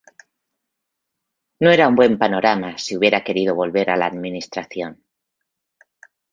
[1.65, 5.05] No era un buen panorama si hubiera querido volver a la administración.